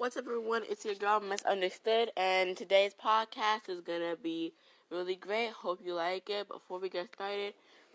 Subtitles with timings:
[0.00, 0.62] What's up, everyone?
[0.66, 4.54] It's your girl, Misunderstood, and today's podcast is gonna be
[4.90, 5.50] really great.
[5.50, 6.48] Hope you like it.
[6.48, 7.52] Before we get started,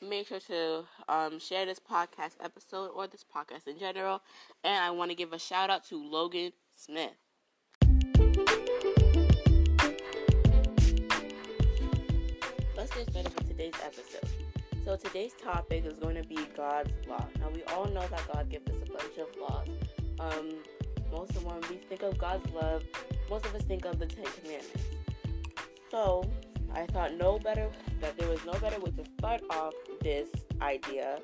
[0.08, 4.22] make sure to um, share this podcast episode or this podcast in general.
[4.64, 7.10] And I want to give a shout out to Logan Smith.
[12.78, 14.30] Let's get started with today's episode.
[14.86, 17.26] So today's topic is going to be God's law.
[17.40, 19.68] Now we all know that God gives us a bunch of laws.
[20.20, 20.54] Um,
[21.16, 22.84] most of when we think of God's love,
[23.30, 24.84] most of us think of the Ten Commandments.
[25.90, 26.30] So
[26.74, 27.70] I thought no better
[28.02, 30.30] that there was no better way to start off this
[30.62, 31.20] idea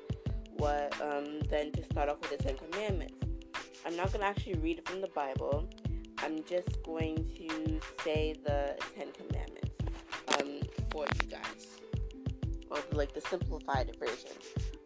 [0.56, 3.14] what um, than to start off with the Ten Commandments.
[3.84, 5.68] I'm not gonna actually read it from the Bible.
[6.18, 9.70] I'm just going to say the Ten Commandments
[10.38, 11.80] um, for you guys,
[12.70, 14.36] or like the simplified version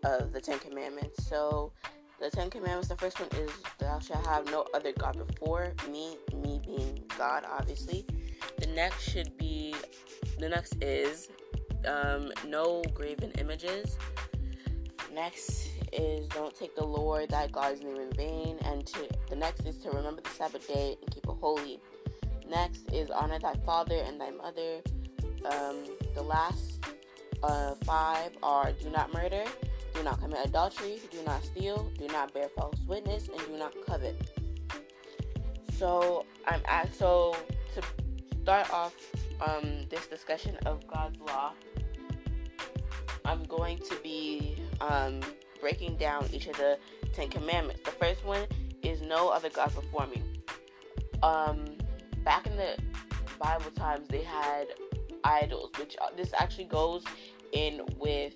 [0.04, 1.28] of the Ten Commandments.
[1.28, 1.72] So
[2.20, 6.16] the Ten Commandments, the first one is thou shalt have no other God before me,
[6.42, 8.06] me being God, obviously.
[8.58, 9.74] The next should be,
[10.38, 11.28] the next is
[11.86, 13.98] um, no graven images.
[15.12, 18.58] Next is don't take the Lord thy God's name in vain.
[18.64, 21.80] And to, the next is to remember the Sabbath day and keep it holy.
[22.48, 24.80] Next is honor thy father and thy mother.
[25.44, 26.84] Um, the last
[27.42, 29.44] uh, five are do not murder,
[29.96, 33.74] do not commit adultery, do not steal, do not bear false witness, and do not
[33.86, 34.30] covet.
[35.78, 37.36] So I'm at so
[37.74, 37.82] to
[38.42, 38.94] start off
[39.40, 41.52] um, this discussion of God's law.
[43.24, 45.20] I'm going to be um,
[45.60, 46.78] breaking down each of the
[47.12, 47.82] Ten Commandments.
[47.84, 48.46] The first one
[48.82, 50.22] is no other God before me.
[51.22, 51.64] Um,
[52.22, 52.76] back in the
[53.40, 54.66] Bible times, they had
[55.24, 57.02] idols, which uh, this actually goes
[57.52, 58.34] in with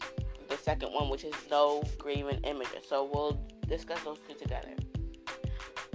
[0.51, 2.85] the second one, which is no graven images.
[2.89, 4.75] So we'll discuss those two together.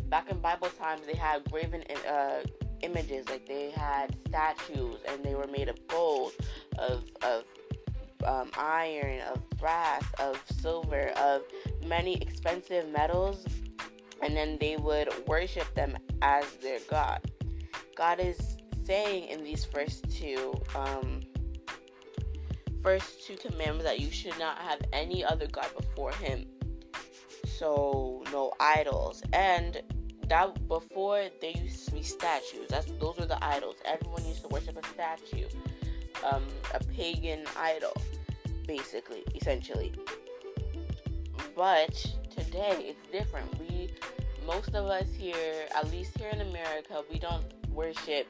[0.10, 2.40] Back in Bible times, they had graven uh,
[2.82, 6.32] images, like they had statues, and they were made of gold,
[6.80, 7.44] of of
[8.26, 11.42] um, iron, of brass, of silver, of
[11.86, 13.46] many expensive metals,
[14.22, 17.20] and then they would worship them as their god.
[17.96, 21.22] God is saying in these first two um,
[22.86, 26.46] first two commandments that you should not have any other God before Him.
[27.48, 29.82] So no idols, and
[30.30, 32.68] that before there used to be statues.
[32.70, 33.78] That's those were the idols.
[33.86, 35.48] Everyone used to worship a statue,
[36.24, 36.44] um,
[36.76, 37.94] a pagan idol,
[38.68, 39.92] basically, essentially.
[41.56, 41.96] But
[42.30, 43.48] today it's different.
[43.60, 43.90] We,
[44.46, 48.28] most of us here, at least here in America, we don't worship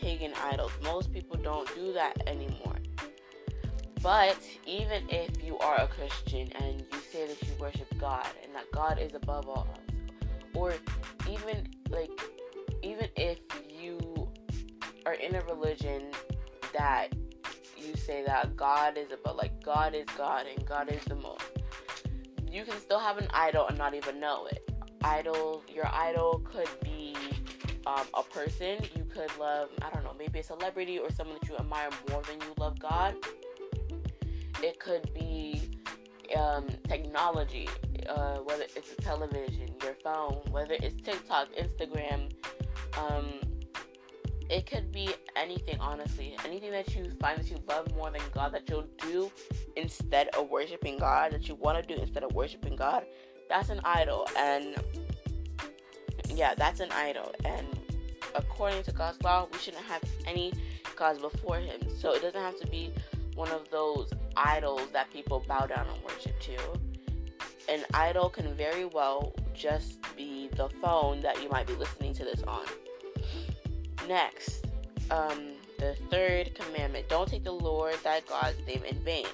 [0.00, 0.72] pagan idols.
[0.82, 2.81] Most people don't do that anymore.
[4.02, 4.36] But
[4.66, 8.70] even if you are a Christian and you say that you worship God and that
[8.72, 9.78] God is above all else,
[10.54, 10.74] or
[11.30, 12.10] even like
[12.82, 13.38] even if
[13.70, 14.28] you
[15.06, 16.10] are in a religion
[16.72, 17.08] that
[17.76, 21.44] you say that God is above like God is God and God is the most,
[22.50, 24.68] you can still have an idol and not even know it.
[25.04, 27.14] Idol your idol could be
[27.86, 28.78] um, a person.
[28.96, 32.22] You could love, I don't know, maybe a celebrity or someone that you admire more
[32.22, 33.14] than you love God
[34.62, 35.60] it could be
[36.36, 37.68] um, technology,
[38.08, 42.30] uh, whether it's a television, your phone, whether it's TikTok, Instagram.
[42.98, 43.40] Um,
[44.48, 46.36] it could be anything, honestly.
[46.44, 49.30] Anything that you find that you love more than God, that you'll do
[49.76, 53.04] instead of worshiping God, that you want to do instead of worshiping God,
[53.48, 54.28] that's an idol.
[54.36, 54.76] And
[56.34, 57.32] yeah, that's an idol.
[57.44, 57.66] And
[58.34, 60.52] according to God's law, we shouldn't have any
[60.96, 61.80] gods before Him.
[61.98, 62.92] So it doesn't have to be
[63.34, 66.58] one of those idols that people bow down and worship to.
[67.68, 72.24] An idol can very well just be the phone that you might be listening to
[72.24, 72.64] this on.
[74.08, 74.66] Next,
[75.10, 79.26] um, the third commandment don't take the Lord thy God's name in vain.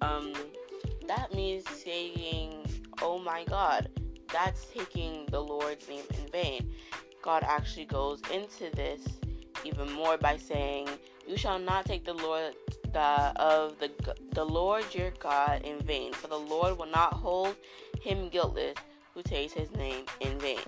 [0.00, 0.32] Um,
[1.08, 2.66] that means saying,
[3.02, 3.88] Oh my God,
[4.32, 6.70] that's taking the Lord's name in vain.
[7.22, 9.02] God actually goes into this
[9.64, 10.88] even more by saying,
[11.28, 12.54] "You shall not take the Lord
[12.92, 13.90] the, of the
[14.32, 17.54] the Lord your God in vain, for the Lord will not hold
[18.00, 18.76] him guiltless
[19.12, 20.64] who takes his name in vain."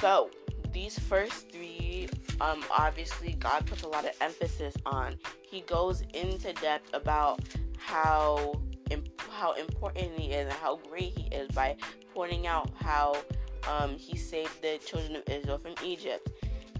[0.00, 0.30] So
[0.72, 2.08] these first three,
[2.40, 5.18] um, obviously God puts a lot of emphasis on.
[5.42, 7.40] He goes into depth about
[7.78, 8.54] how
[9.36, 11.76] how important he is and how great he is by
[12.14, 13.16] pointing out how
[13.68, 16.30] um, he saved the children of Israel from Egypt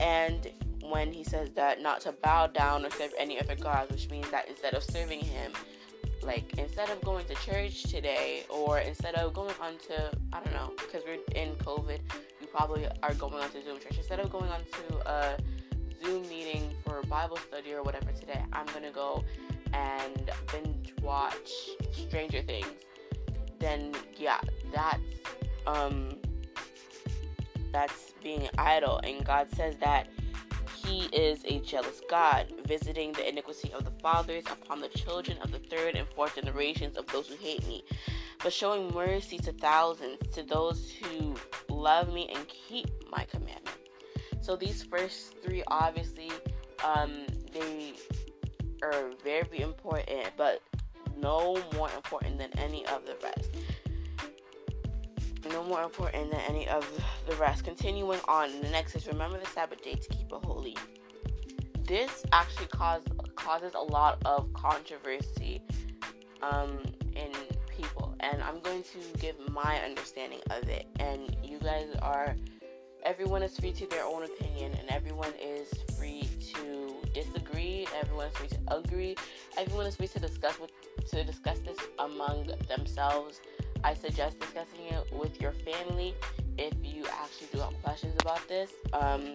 [0.00, 0.50] and
[0.90, 4.30] when he says that not to bow down or serve any other gods, which means
[4.30, 5.52] that instead of serving him,
[6.22, 10.52] like instead of going to church today or instead of going on to i don't
[10.54, 12.00] know because we're in covid
[12.40, 13.96] you probably are going on to zoom church.
[13.98, 15.36] Instead of going on to a
[16.02, 19.22] zoom meeting for bible study or whatever today i'm gonna go
[19.72, 21.50] and binge watch
[21.92, 22.66] stranger things.
[23.58, 24.40] Then yeah
[24.72, 25.00] that's
[25.66, 26.10] um
[27.72, 29.00] that's being idle.
[29.04, 30.08] And god says that
[30.86, 35.50] he is a jealous God, visiting the iniquity of the fathers upon the children of
[35.50, 37.84] the third and fourth generations of those who hate me,
[38.42, 41.34] but showing mercy to thousands, to those who
[41.68, 43.76] love me and keep my commandment.
[44.40, 46.30] So these first three, obviously,
[46.84, 47.94] um, they
[48.82, 50.62] are very important, but
[51.16, 53.50] no more important than any of the rest
[55.48, 56.86] no more important than any of
[57.28, 57.64] the rest.
[57.64, 60.76] Continuing on, the next is remember the Sabbath day to keep it holy.
[61.84, 63.02] This actually cause,
[63.36, 65.62] causes a lot of controversy
[66.42, 66.78] um,
[67.14, 67.32] in
[67.68, 70.86] people, and I'm going to give my understanding of it.
[70.98, 72.36] And you guys are,
[73.04, 77.86] everyone is free to their own opinion, and everyone is free to disagree.
[78.00, 79.16] Everyone is free to agree.
[79.56, 80.70] Everyone is free to discuss with
[81.10, 83.40] to discuss this among themselves
[83.86, 86.12] I suggest discussing it with your family
[86.58, 88.72] if you actually do have questions about this.
[88.92, 89.34] Um,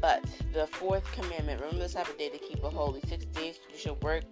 [0.00, 0.24] but
[0.54, 3.02] the fourth commandment remember the Sabbath day to keep it holy.
[3.06, 4.24] Six days you should work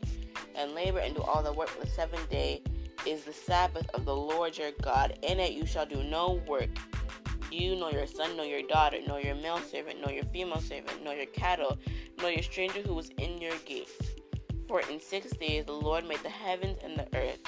[0.54, 2.62] and labor and do all the work, but the seventh day
[3.04, 5.18] is the Sabbath of the Lord your God.
[5.22, 6.70] In it you shall do no work.
[7.52, 11.04] You, nor your son, nor your daughter, nor your male servant, nor your female servant,
[11.04, 11.76] nor your cattle,
[12.16, 13.92] nor your stranger who is in your gates.
[14.66, 17.40] For in six days the Lord made the heavens and the earth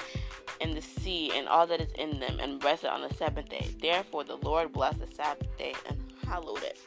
[0.61, 3.69] and the sea and all that is in them, and rested on the seventh day.
[3.81, 6.79] Therefore, the Lord blessed the Sabbath day and hallowed it.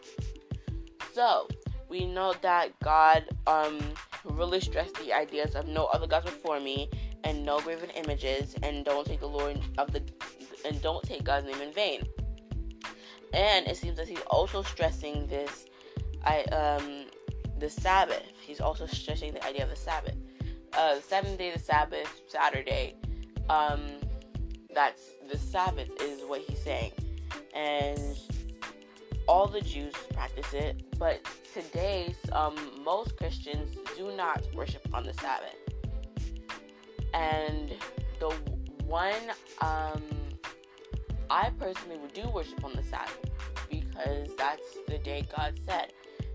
[1.13, 1.49] So,
[1.89, 3.79] we know that God um,
[4.25, 6.89] really stressed the ideas of no other gods before me,
[7.25, 10.03] and no graven images, and don't take the Lord of the
[10.65, 12.05] and don't take God's name in vain.
[13.33, 15.67] And it seems that he's also stressing this,
[16.25, 17.07] I um,
[17.59, 18.23] the Sabbath.
[18.41, 20.17] He's also stressing the idea of the Sabbath.
[20.73, 22.97] Uh, seventh day, the Sabbath, Saturday,
[23.49, 23.81] um,
[24.75, 26.93] that's the Sabbath, is what he's saying.
[27.55, 28.19] And
[29.27, 32.55] all the Jews practice it, but today, um,
[32.85, 35.57] most Christians do not worship on the Sabbath.
[37.15, 37.73] And
[38.19, 38.31] the
[38.87, 39.15] one,
[39.61, 40.03] um,
[41.31, 43.19] I personally would do worship on the Sabbath
[43.71, 45.93] because that's the day God said.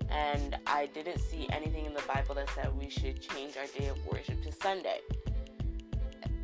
[0.09, 3.87] And I didn't see anything in the Bible that said we should change our day
[3.87, 5.01] of worship to Sunday.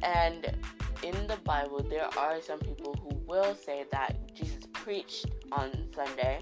[0.06, 0.56] And
[1.02, 6.42] in the Bible, there are some people who will say that Jesus preached on Sunday.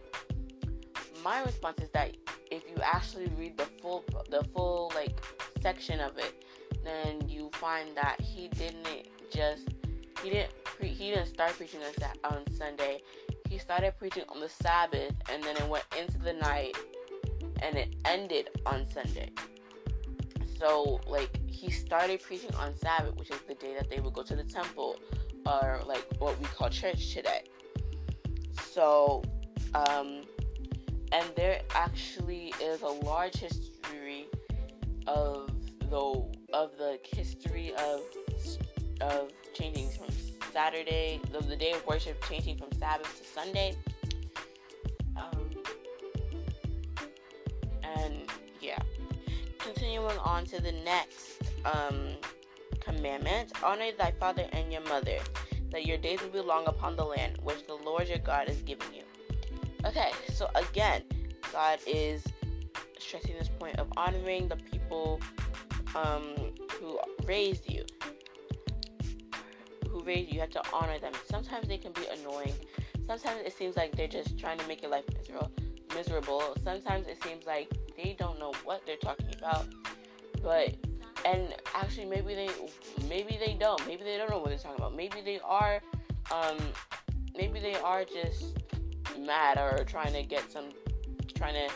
[1.23, 2.17] My response is that
[2.51, 5.17] if you actually read the full the full like
[5.61, 6.43] section of it,
[6.83, 9.69] then you find that he didn't just
[10.21, 13.01] he didn't pre- he didn't start preaching on, on Sunday.
[13.49, 16.75] He started preaching on the Sabbath, and then it went into the night,
[17.61, 19.29] and it ended on Sunday.
[20.63, 24.23] So like he started preaching on Sabbath, which is the day that they would go
[24.23, 24.97] to the temple,
[25.45, 27.43] or like what we call church today.
[28.71, 29.23] So,
[29.75, 30.21] um,
[31.11, 34.27] and there actually is a large history
[35.05, 35.51] of
[35.89, 37.99] the of the history of
[39.01, 40.07] of changing from
[40.53, 43.75] Saturday, the, the day of worship changing from Sabbath to Sunday.
[45.17, 45.49] Um,
[47.83, 48.29] and
[49.73, 52.09] continuing on to the next um,
[52.79, 55.17] commandment honor thy father and your mother,
[55.71, 58.57] that your days will be long upon the land which the Lord your God is
[58.61, 59.03] giving you.
[59.85, 61.01] Okay, so again,
[61.51, 62.23] God is
[62.99, 65.19] stressing this point of honoring the people
[65.95, 66.35] um,
[66.79, 67.83] who raised you.
[69.89, 71.13] Who raised you, you have to honor them.
[71.29, 72.53] Sometimes they can be annoying.
[73.07, 75.51] Sometimes it seems like they're just trying to make your life miserable.
[75.95, 76.55] Miserable.
[76.63, 79.65] Sometimes it seems like they don't know what they're talking about.
[80.41, 80.75] But
[81.25, 82.49] and actually maybe they
[83.07, 83.85] maybe they don't.
[83.87, 84.95] Maybe they don't know what they're talking about.
[84.95, 85.81] Maybe they are
[86.31, 86.57] um
[87.35, 88.57] maybe they are just
[89.19, 90.69] mad or trying to get some
[91.35, 91.69] trying to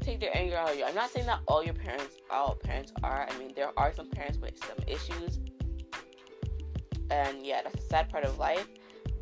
[0.00, 0.84] take their anger out of you.
[0.84, 3.28] I'm not saying that all your parents all parents are.
[3.30, 5.38] I mean there are some parents with some issues.
[7.10, 8.68] And yeah, that's a sad part of life.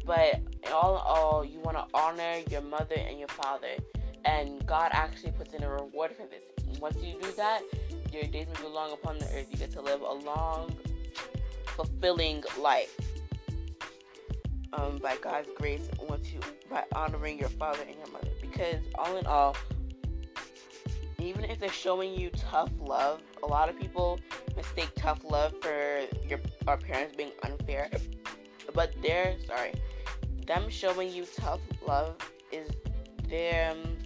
[0.05, 0.41] But
[0.73, 3.77] all in all, you want to honor your mother and your father
[4.25, 6.81] and God actually puts in a reward for this.
[6.81, 7.63] Once you do that,
[8.13, 9.47] your days will be long upon the earth.
[9.51, 10.75] You get to live a long,
[11.67, 12.95] fulfilling life.
[14.75, 19.17] Um, by God's grace, once you by honoring your father and your mother, because all
[19.17, 19.57] in all,
[21.19, 24.21] even if they're showing you tough love, a lot of people
[24.57, 27.89] mistake tough love for your our parents being unfair,
[28.75, 29.73] but they're sorry,
[30.47, 32.17] them showing you tough love
[32.53, 32.69] is
[33.29, 33.98] them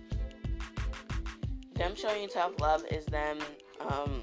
[1.83, 3.39] them showing you tough love is them
[3.81, 4.23] um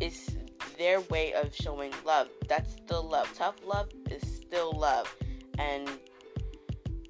[0.00, 0.36] is
[0.76, 2.28] their way of showing love.
[2.46, 3.32] That's still love.
[3.34, 5.12] Tough love is still love.
[5.58, 5.88] And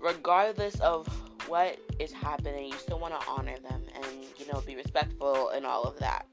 [0.01, 1.07] regardless of
[1.49, 4.07] what is happening, you still want to honor them and,
[4.39, 6.27] you know, be respectful and all of that.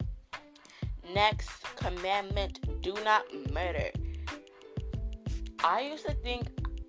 [1.13, 3.89] Next commandment do not murder.
[5.63, 6.48] I used to think,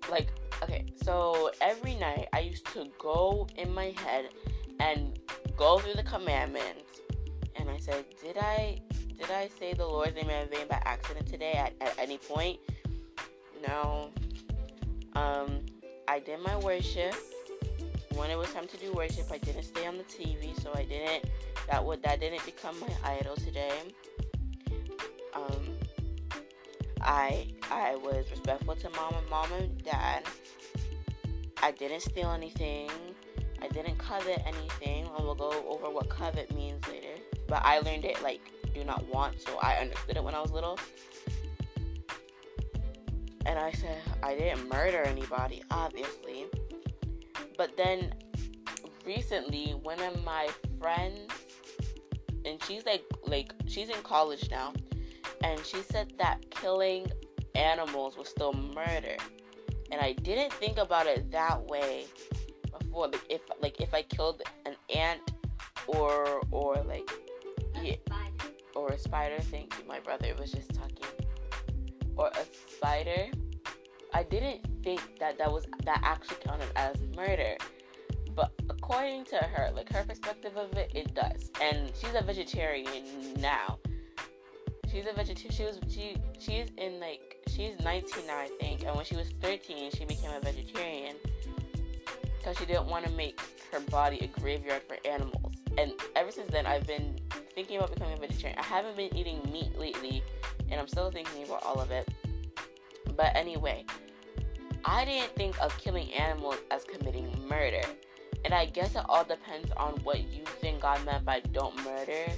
[0.09, 0.29] like,
[0.63, 4.29] okay, so every night I used to go in my head
[4.79, 5.19] and
[5.55, 7.01] go through the commandments.
[7.55, 8.79] And I said, Did I
[9.17, 12.59] did I say the Lord's name in vain by accident today at, at any point?
[13.67, 14.11] No.
[15.15, 15.61] Um,
[16.07, 17.15] I did my worship.
[18.13, 20.83] When it was time to do worship, I didn't stay on the TV, so I
[20.83, 21.25] didn't.
[21.69, 23.93] That would that didn't become my idol today.
[25.33, 25.77] Um,
[27.01, 30.23] I I was respectful to mom and mom and dad.
[31.61, 32.89] I didn't steal anything.
[33.61, 37.19] I didn't covet anything, and we'll go over what covet means later.
[37.47, 38.41] But I learned it like
[38.73, 40.77] do not want, so I understood it when I was little.
[43.45, 46.45] And I said, I didn't murder anybody, obviously.
[47.57, 48.13] But then
[49.05, 50.49] recently, one of my
[50.79, 51.31] friends,
[52.45, 54.73] and she's like, like, she's in college now,
[55.43, 57.07] and she said that killing
[57.55, 59.17] animals was still murder.
[59.91, 62.05] And I didn't think about it that way
[62.79, 63.07] before.
[63.07, 65.33] Like if like if I killed an ant
[65.87, 67.09] or or like
[67.81, 67.95] yeah,
[68.75, 69.39] or a spider.
[69.39, 71.05] Thank you, my brother was just talking.
[72.15, 73.27] Or a spider.
[74.13, 77.57] I didn't think that that was that actually counted as murder,
[78.35, 81.51] but according to her, like her perspective of it, it does.
[81.61, 83.03] And she's a vegetarian
[83.39, 83.77] now.
[84.89, 85.51] She's a vegetarian.
[85.51, 88.85] She was she she's in like she's 19 now, I think.
[88.85, 91.15] And when she was 13, she became a vegetarian
[92.47, 93.41] because she didn't want to make
[93.73, 95.53] her body a graveyard for animals.
[95.77, 97.19] And ever since then, I've been
[97.53, 98.57] thinking about becoming a vegetarian.
[98.57, 100.23] I haven't been eating meat lately,
[100.71, 102.07] and I'm still thinking about all of it.
[103.17, 103.83] But anyway,
[104.85, 107.81] I didn't think of killing animals as committing murder.
[108.45, 112.31] And I guess it all depends on what you think God meant by don't murder.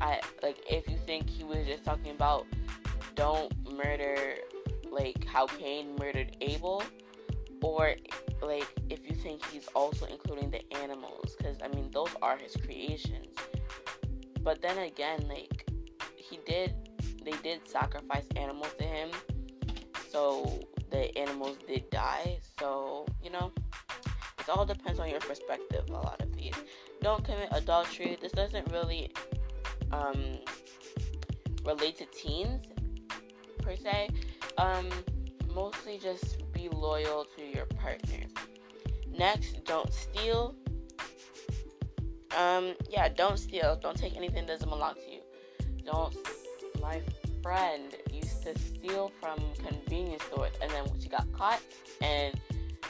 [0.00, 2.46] I like if you think he was just talking about
[3.14, 4.36] don't murder
[4.90, 6.82] like how Cain murdered Abel
[7.62, 7.94] or
[8.42, 12.56] like if you think he's also including the animals cuz I mean those are his
[12.56, 13.34] creations.
[14.42, 15.66] But then again, like
[16.16, 16.74] he did,
[17.24, 19.10] they did sacrifice animals to him,
[20.08, 22.38] so the animals did die.
[22.58, 23.52] So you know,
[24.38, 25.84] it all depends on your perspective.
[25.90, 26.54] A lot of these
[27.02, 28.16] don't commit adultery.
[28.20, 29.12] This doesn't really
[29.92, 30.38] um,
[31.64, 32.64] relate to teens
[33.62, 34.08] per se.
[34.58, 34.88] Um,
[35.54, 38.26] mostly just be loyal to your partner.
[39.16, 40.54] Next, don't steal.
[42.36, 43.76] Um, yeah, don't steal.
[43.76, 45.20] Don't take anything that doesn't belong to you.
[45.84, 46.14] Don't.
[46.80, 47.00] My
[47.42, 51.60] friend used to steal from convenience stores, and then she got caught,
[52.00, 52.38] and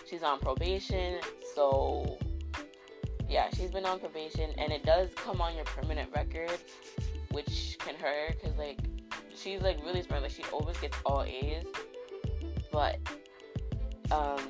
[0.09, 1.21] she's on probation.
[1.55, 2.19] So,
[3.29, 6.59] yeah, she's been on probation, and it does come on your permanent record,
[7.31, 8.79] which can hurt because like
[9.35, 10.23] she's like really smart.
[10.23, 11.65] Like she always gets all A's,
[12.71, 12.99] but
[14.11, 14.41] um,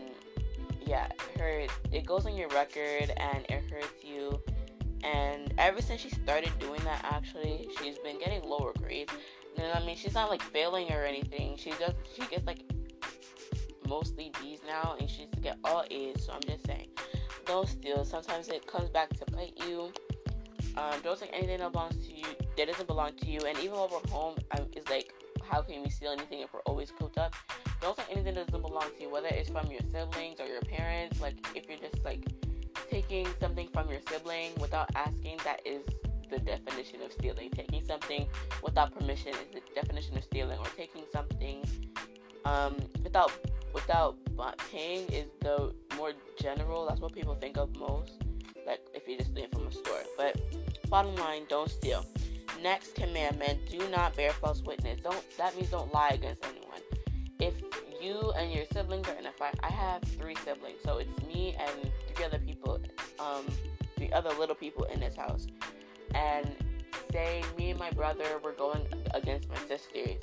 [0.84, 4.40] yeah, her it goes on your record and it hurts you
[5.02, 9.12] and ever since she started doing that, actually, she's been getting lower grades.
[9.56, 11.56] And I mean, she's not like failing or anything.
[11.56, 12.60] She does, she gets like
[13.86, 16.24] mostly B's now, and she used to get all A's.
[16.24, 16.88] So I'm just saying,
[17.46, 18.04] don't steal.
[18.04, 19.92] Sometimes it comes back to bite you.
[20.76, 22.24] Um, don't take anything that belongs to you
[22.56, 23.40] that doesn't belong to you.
[23.40, 25.12] And even while we're home, um, it's like,
[25.42, 27.34] how can we steal anything if we're always cooped up?
[27.80, 30.60] Don't take anything that doesn't belong to you, whether it's from your siblings or your
[30.62, 31.20] parents.
[31.20, 32.26] Like, if you're just like
[32.90, 35.82] taking something from your sibling without asking, that is
[36.30, 37.50] the definition of stealing.
[37.50, 38.26] Taking something
[38.62, 41.64] without permission is the definition of stealing, or taking something
[42.44, 43.32] um, without
[43.72, 44.16] without
[44.70, 46.86] paying is the more general.
[46.86, 48.12] That's what people think of most.
[48.66, 50.02] Like if you're just stealing from a store.
[50.16, 50.40] But
[50.90, 52.04] bottom line, don't steal.
[52.62, 55.00] Next commandment: Do not bear false witness.
[55.02, 55.24] Don't.
[55.38, 56.80] That means don't lie against anyone.
[57.40, 57.54] If
[58.00, 61.56] you and your siblings are in a fight, I have three siblings, so it's me
[61.58, 62.80] and three other people,
[63.18, 63.46] um,
[63.96, 65.46] three other little people in this house.
[66.14, 66.54] And
[67.12, 70.16] say me and my brother were going against my sisters,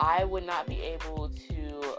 [0.00, 1.98] I would not be able to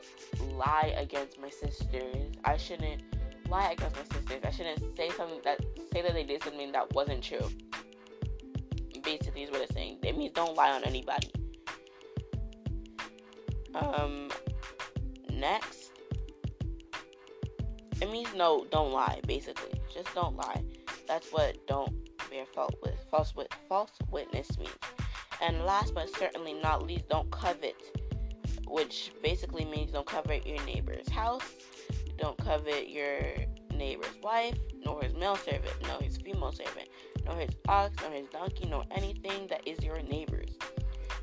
[0.56, 2.34] lie against my sisters.
[2.44, 3.02] I shouldn't
[3.50, 4.42] lie against my sisters.
[4.44, 7.50] I shouldn't say something that say that they did something that wasn't true.
[9.04, 10.00] basically is what it's saying.
[10.04, 11.32] It means don't lie on anybody.
[13.76, 14.30] Um,
[15.32, 15.92] next,
[18.02, 19.22] it means no, don't lie.
[19.28, 20.64] Basically, just don't lie.
[21.08, 21.94] That's what don't
[22.30, 24.72] bear false with false with false witness means.
[25.42, 27.76] And last but certainly not least, don't covet,
[28.68, 31.44] which basically means don't covet your neighbor's house,
[32.18, 33.20] don't covet your
[33.76, 36.88] neighbor's wife, nor his male servant, nor his female servant,
[37.26, 40.58] nor his ox, nor his donkey, nor anything that is your neighbor's.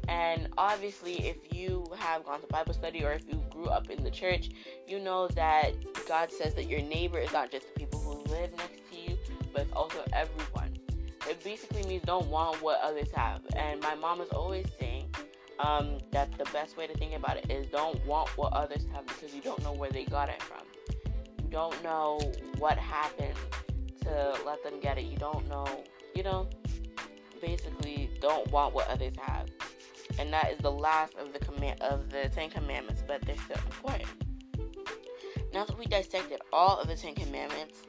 [0.09, 4.03] And obviously, if you have gone to Bible study or if you grew up in
[4.03, 4.51] the church,
[4.87, 5.73] you know that
[6.09, 9.17] God says that your neighbor is not just the people who live next to you,
[9.53, 10.77] but it's also everyone.
[11.29, 13.43] It basically means don't want what others have.
[13.55, 15.15] And my mom is always saying
[15.59, 19.07] um, that the best way to think about it is don't want what others have
[19.07, 20.67] because you don't know where they got it from.
[21.43, 22.21] You don't know
[22.59, 23.35] what happened
[24.03, 25.05] to let them get it.
[25.05, 26.49] You don't know, you know,
[27.41, 29.49] basically don't want what others have
[30.21, 33.57] and that is the last of the command of the Ten Commandments, but they're still
[33.65, 34.11] important.
[35.55, 37.83] Now that we dissected all of the Ten Commandments,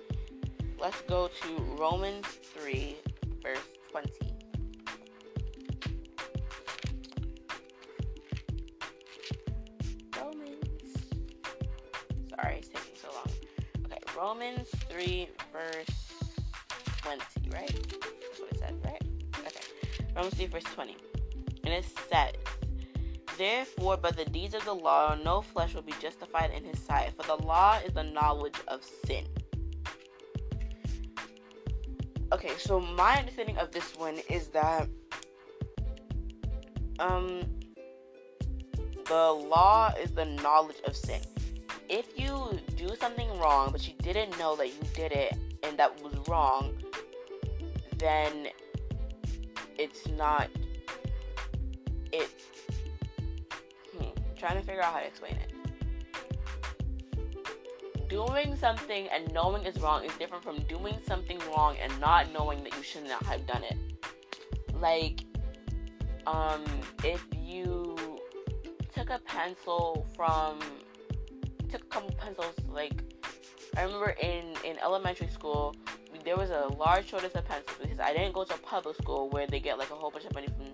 [0.80, 2.96] let's go to Romans 3,
[3.44, 3.60] verse
[3.92, 4.12] 20.
[10.18, 10.98] Romans.
[12.30, 13.28] Sorry, it's taking so long.
[13.86, 16.12] Okay, Romans 3, verse
[17.02, 17.22] 20,
[17.54, 17.88] right?
[18.30, 19.04] That's what it right?
[19.40, 20.14] Okay.
[20.16, 20.96] Romans 3, verse 20
[21.72, 22.38] and it
[23.38, 27.14] Therefore, by the deeds of the law, no flesh will be justified in his sight,
[27.16, 29.26] for the law is the knowledge of sin.
[32.34, 34.88] Okay, so my understanding of this one is that
[37.00, 37.42] um
[39.06, 41.22] the law is the knowledge of sin.
[41.90, 46.02] If you do something wrong, but you didn't know that you did it and that
[46.02, 46.78] was wrong,
[47.98, 48.48] then
[49.78, 50.48] it's not
[52.12, 52.30] it
[53.96, 55.54] hmm, trying to figure out how to explain it.
[58.10, 62.64] Doing something and knowing it's wrong is different from doing something wrong and not knowing
[62.64, 63.78] that you should not have done it.
[64.74, 65.24] Like
[66.28, 66.64] um
[67.04, 67.96] if you
[68.94, 70.60] took a pencil from
[71.70, 73.04] took a couple pencils like
[73.78, 75.76] i remember in in elementary school
[76.24, 79.30] there was a large shortage of pencils because i didn't go to a public school
[79.30, 80.68] where they get like a whole bunch of money from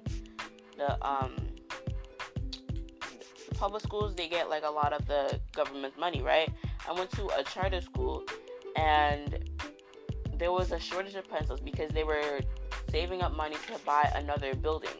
[0.77, 1.35] the um
[3.55, 6.49] public schools they get like a lot of the government money, right?
[6.87, 8.23] I went to a charter school
[8.75, 9.49] and
[10.37, 12.39] there was a shortage of pencils because they were
[12.91, 14.97] saving up money to buy another building.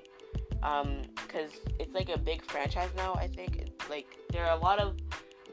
[0.63, 3.13] Um, because it's like a big franchise now.
[3.13, 4.97] I think it's like there are a lot of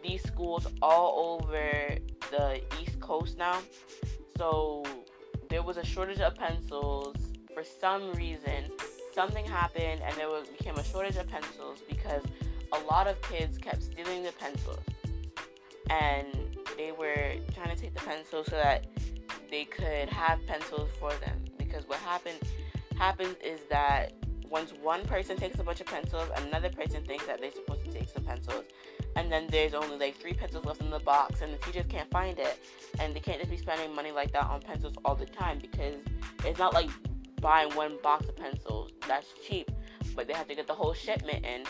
[0.03, 1.97] these schools all over
[2.31, 3.59] the East Coast now.
[4.39, 4.83] So
[5.51, 7.17] there was a shortage of pencils
[7.53, 8.71] for some reason
[9.15, 12.23] something happened and there was, became a shortage of pencils because
[12.73, 14.81] a lot of kids kept stealing the pencils.
[15.91, 18.87] And they were trying to take the pencils so that
[19.51, 21.45] they could have pencils for them.
[21.57, 22.39] Because what happened
[22.97, 24.13] happens is that
[24.51, 27.91] once one person takes a bunch of pencils another person thinks that they're supposed to
[27.91, 28.65] take some pencils.
[29.17, 32.11] And then there's only like three pencils left in the box and the teachers can't
[32.11, 32.59] find it.
[32.99, 35.97] And they can't just be spending money like that on pencils all the time because
[36.45, 36.91] it's not like
[37.45, 38.91] buying one box of pencils.
[39.07, 39.71] That's cheap,
[40.17, 41.65] but they have to get the whole shipment in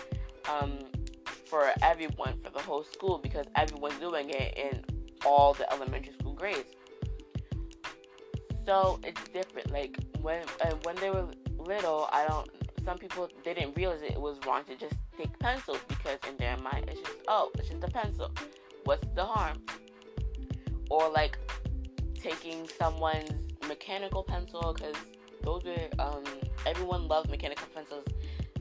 [0.48, 0.78] um,
[1.46, 4.84] for everyone for the whole school because everyone's doing it in
[5.26, 6.70] all the elementary school grades.
[8.64, 9.72] So it's different.
[9.72, 11.26] Like when uh, when they were
[11.58, 12.48] little, I don't.
[12.84, 16.84] Some people didn't realize it was wrong to just take pencils because in their mind
[16.88, 18.30] it's just oh it's just a pencil.
[18.84, 19.56] What's the harm?
[20.88, 21.36] Or like
[22.14, 23.32] taking someone's
[23.66, 24.96] mechanical pencil because
[25.44, 26.24] those were um,
[26.66, 28.04] everyone loved mechanical pencils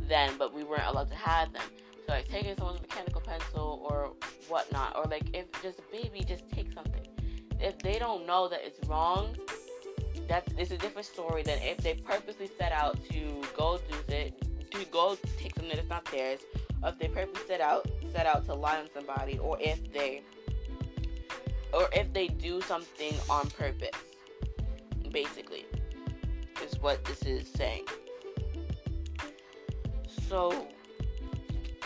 [0.07, 1.63] then, but we weren't allowed to have them.
[2.05, 4.13] So like taking someone's mechanical pencil or
[4.49, 7.07] whatnot, or like if just a baby just take something.
[7.59, 9.37] If they don't know that it's wrong,
[10.27, 14.13] that is it's a different story than if they purposely set out to go do
[14.13, 16.41] it, to go take something that's not theirs,
[16.81, 20.21] or if they purposely set out set out to lie on somebody, or if they
[21.73, 23.97] or if they do something on purpose,
[25.11, 25.65] basically
[26.61, 27.85] is what this is saying.
[30.27, 30.67] So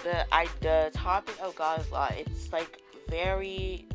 [0.04, 3.86] the I the topic of God's law, it's like very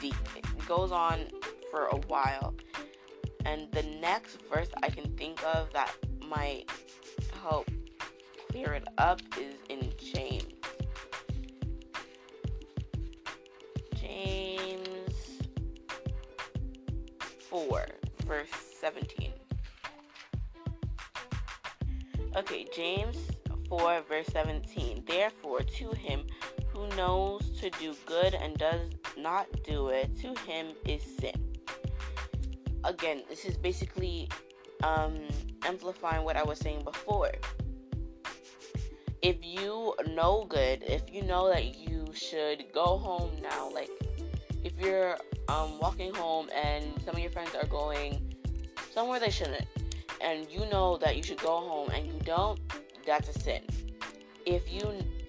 [0.00, 0.14] deep.
[0.36, 1.26] It goes on
[1.70, 2.54] for a while.
[3.44, 5.94] And the next verse I can think of that
[6.28, 6.70] might
[7.42, 7.70] help
[8.50, 10.44] clear it up is in James.
[14.00, 15.42] James
[17.50, 17.86] 4,
[18.26, 18.48] verse
[18.80, 19.35] 17.
[22.74, 23.16] James
[23.68, 25.04] 4, verse 17.
[25.06, 26.22] Therefore, to him
[26.68, 31.32] who knows to do good and does not do it, to him is sin.
[32.84, 34.28] Again, this is basically
[34.82, 35.16] um,
[35.64, 37.32] amplifying what I was saying before.
[39.22, 43.90] If you know good, if you know that you should go home now, like
[44.62, 45.16] if you're
[45.48, 48.34] um, walking home and some of your friends are going
[48.92, 49.66] somewhere they shouldn't,
[50.26, 52.58] and you know that you should go home and you don't,
[53.06, 53.62] that's a sin.
[54.44, 54.82] If you,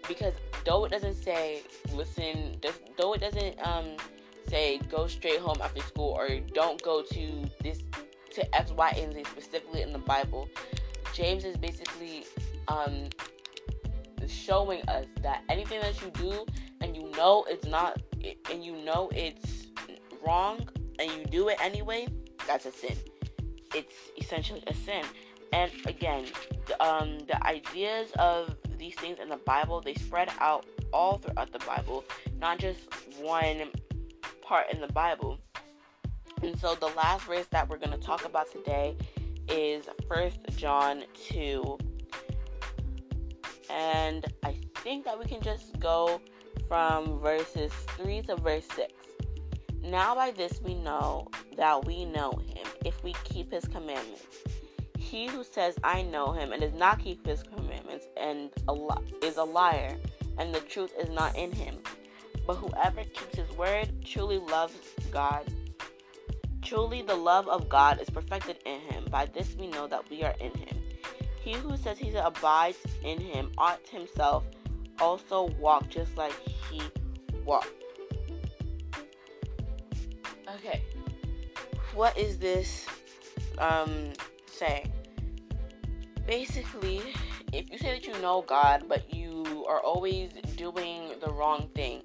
[0.08, 0.34] because
[0.66, 1.62] though it doesn't say
[1.94, 2.60] listen,
[2.98, 3.96] though it doesn't um,
[4.48, 7.84] say go straight home after school or don't go to this
[8.34, 10.50] to X, Y, and Z specifically in the Bible,
[11.14, 12.26] James is basically
[12.68, 13.10] um,
[14.28, 16.46] showing us that anything that you do
[16.82, 18.02] and you know it's not
[18.52, 19.68] and you know it's
[20.26, 20.68] wrong
[21.00, 22.08] and you do it anyway,
[22.48, 22.98] that's a sin.
[23.78, 25.04] It's essentially a sin.
[25.54, 26.26] And again,
[26.66, 31.52] the, um, the ideas of these things in the Bible they spread out all throughout
[31.52, 32.04] the Bible,
[32.40, 32.80] not just
[33.22, 33.70] one
[34.42, 35.40] part in the Bible.
[36.42, 38.96] And so the last verse that we're going to talk about today
[39.48, 41.78] is First John 2.
[43.70, 46.20] And I think that we can just go
[46.68, 48.92] from verses 3 to verse 6.
[49.84, 54.26] Now by this we know that we know him if we keep his commandments.
[55.00, 59.13] He who says I know him and does not keep his commandments and a li-
[59.24, 59.96] is a liar,
[60.38, 61.76] and the truth is not in him.
[62.46, 64.76] But whoever keeps his word truly loves
[65.10, 65.46] God.
[66.62, 69.06] Truly the love of God is perfected in him.
[69.10, 70.78] By this we know that we are in him.
[71.41, 74.43] He who says he abides in him ought himself
[75.00, 76.36] also walk just like
[76.70, 76.82] he
[77.46, 77.72] walked.
[80.56, 80.84] Okay,
[81.98, 82.86] what is this
[83.58, 84.14] um,
[84.46, 84.92] saying?
[86.28, 87.02] Basically,
[87.52, 92.04] if you say that you know God, but you are always doing the wrong thing,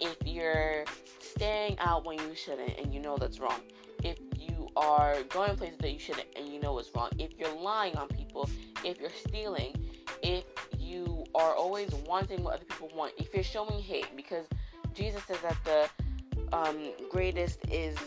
[0.00, 0.84] if you're
[1.18, 3.60] staying out when you shouldn't and you know that's wrong,
[4.02, 7.54] if you are going places that you shouldn't and you know it's wrong, if you're
[7.54, 8.48] lying on people,
[8.82, 9.76] if you're stealing,
[10.22, 10.44] if
[10.78, 14.46] you are always wanting what other people want, if you're showing hate, because
[14.94, 17.98] Jesus says that the um, greatest is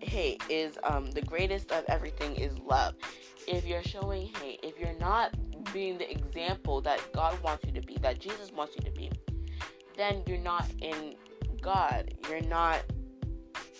[0.00, 2.94] hate, is um, the greatest of everything is love.
[3.46, 5.34] If you're showing hate, if you're not
[5.72, 9.10] being the example that God wants you to be, that Jesus wants you to be,
[9.96, 11.14] then you're not in
[11.60, 12.14] God.
[12.28, 12.82] You're not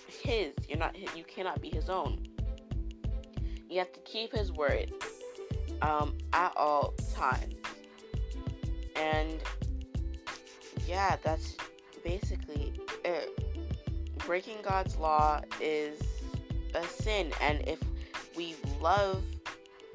[0.08, 0.52] His.
[0.68, 0.96] You're not.
[1.16, 2.26] You cannot be His own.
[3.68, 4.92] You have to keep His word
[5.82, 7.54] um, at all times.
[8.94, 9.40] And
[10.86, 11.56] yeah, that's
[12.04, 12.72] basically
[13.04, 13.45] it.
[14.26, 16.02] Breaking God's law is
[16.74, 17.78] a sin, and if
[18.36, 19.22] we love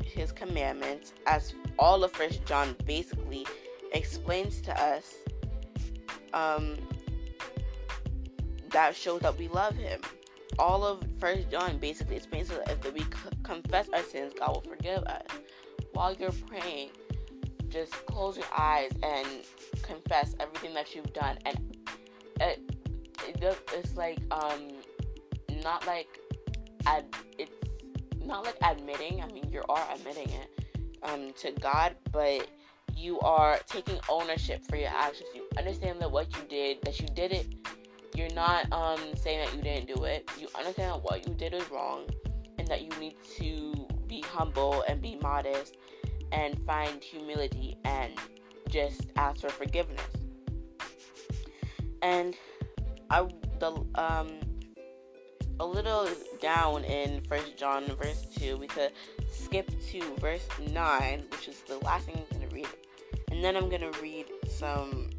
[0.05, 3.45] His commandments, as all of First John basically
[3.91, 5.15] explains to us,
[6.33, 6.77] um,
[8.69, 9.99] that shows that we love Him.
[10.57, 13.05] All of First John basically explains to us that if we
[13.43, 15.27] confess our sins, God will forgive us.
[15.91, 16.91] While you're praying,
[17.67, 19.27] just close your eyes and
[19.81, 21.59] confess everything that you've done and
[22.39, 22.70] it
[23.41, 24.69] it's like um
[25.63, 26.07] not like
[26.85, 27.05] ad,
[27.37, 27.51] it's
[28.25, 30.65] not like admitting i mean you are admitting it
[31.03, 32.47] um to god but
[32.95, 37.07] you are taking ownership for your actions you understand that what you did that you
[37.07, 37.47] did it
[38.15, 41.53] you're not um saying that you didn't do it you understand that what you did
[41.53, 42.05] is wrong
[42.57, 45.77] and that you need to be humble and be modest
[46.31, 48.13] and find humility and
[48.69, 50.05] just ask for forgiveness.
[52.01, 52.35] And
[53.11, 53.27] I
[53.59, 54.39] the um
[55.59, 56.07] a little
[56.41, 58.91] down in First John verse two, we could
[59.29, 62.69] skip to verse nine, which is the last thing I'm gonna read,
[63.29, 65.09] and then I'm gonna read some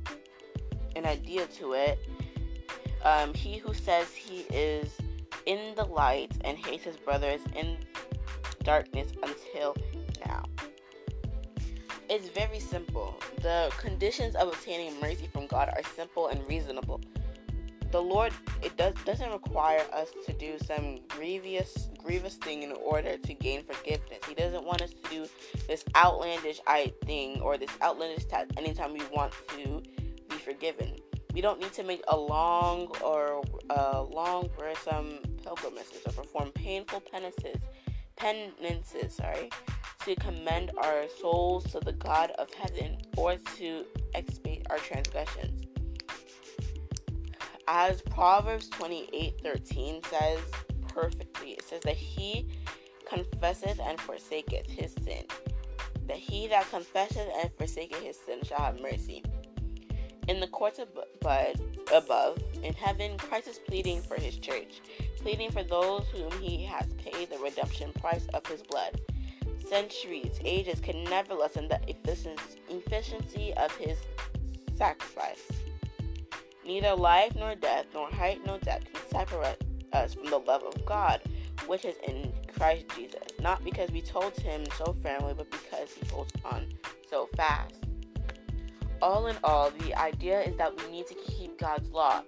[0.96, 1.98] an idea to it.
[3.04, 4.96] Um, he who says he is
[5.44, 7.76] in the light and hates his brother is in
[8.62, 9.76] darkness until
[10.24, 10.44] now.
[12.08, 13.16] It's very simple.
[13.42, 17.00] The conditions of obtaining mercy from God are simple and reasonable.
[17.92, 23.18] The Lord it does doesn't require us to do some grievous grievous thing in order
[23.18, 24.20] to gain forgiveness.
[24.26, 25.26] He doesn't want us to do
[25.68, 29.82] this outlandish I thing or this outlandish task anytime we want to
[30.30, 30.96] be forgiven.
[31.34, 37.02] We don't need to make a long or uh, long wearisome pilgrimages or perform painful
[37.12, 37.60] penances
[38.16, 39.50] penances, sorry,
[40.04, 45.71] to commend our souls to the God of heaven or to expiate our transgressions.
[47.74, 50.40] As Proverbs 28:13 says
[50.88, 52.46] perfectly, it says that he
[53.06, 55.24] confesseth and forsaketh his sin.
[56.06, 59.22] that he that confesseth and forsaketh his sin shall have mercy.
[60.28, 61.56] In the courts above,
[61.94, 64.82] above, in heaven, Christ is pleading for his church,
[65.16, 69.00] pleading for those whom he has paid the redemption price of his blood.
[69.66, 73.96] Centuries, ages can never lessen the efficiency of his
[74.76, 75.61] sacrifice.
[76.64, 80.84] Neither life nor death, nor height nor depth can separate us from the love of
[80.86, 81.20] God,
[81.66, 83.22] which is in Christ Jesus.
[83.40, 86.66] Not because we told him so firmly, but because he holds on
[87.10, 87.74] so fast.
[89.00, 92.22] All in all, the idea is that we need to keep God's law.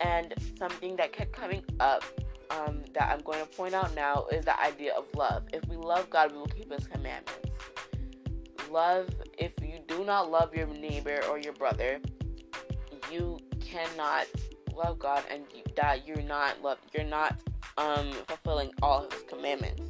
[0.00, 2.04] And something that kept coming up
[2.50, 5.44] um, that I'm going to point out now is the idea of love.
[5.52, 7.50] If we love God, we will keep His commandments.
[8.70, 12.00] Love, if you do not love your neighbor or your brother,
[13.70, 14.26] cannot
[14.74, 17.40] love God, and you, that you're not love, you're not
[17.78, 19.82] um, fulfilling all His commandments.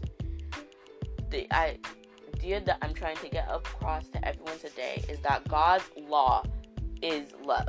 [1.30, 6.44] The idea that I'm trying to get across to everyone today is that God's law
[7.02, 7.68] is love.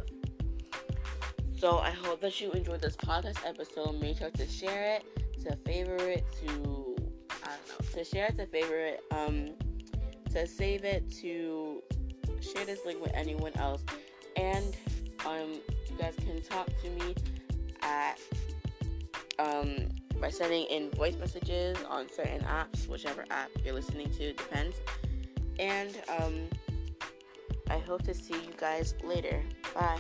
[1.58, 4.00] So I hope that you enjoyed this podcast episode.
[4.02, 6.96] Make sure to share it, to favorite, to
[7.44, 9.52] I don't know, to share it, to favorite, um,
[10.32, 11.84] to save it, to
[12.42, 13.84] share this link with anyone else,
[14.36, 14.76] and
[15.26, 15.60] um,
[16.02, 17.16] guys can talk to me
[17.82, 18.20] at
[19.38, 19.88] um
[20.20, 24.78] by sending in voice messages on certain apps, whichever app you're listening to depends.
[25.60, 26.48] And um,
[27.70, 29.44] I hope to see you guys later.
[29.74, 29.98] Bye.